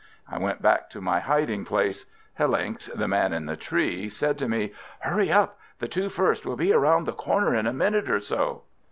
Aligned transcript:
I 0.27 0.39
went 0.39 0.63
back 0.63 0.89
to 0.89 0.99
my 0.99 1.19
hiding 1.19 1.63
place. 1.63 2.05
Hellincks, 2.33 2.87
the 2.87 3.07
man 3.07 3.33
in 3.33 3.45
the 3.45 3.55
tree, 3.55 4.09
said 4.09 4.35
to 4.39 4.49
me: 4.49 4.71
"Hurry 5.01 5.31
up! 5.31 5.59
The 5.77 5.87
two 5.87 6.09
first 6.09 6.43
will 6.43 6.57
be 6.57 6.71
round 6.73 7.05
the 7.05 7.13
corner 7.13 7.53
in 7.53 7.67
a 7.67 7.71
minute 7.71 8.09
or 8.09 8.19
so." 8.19 8.63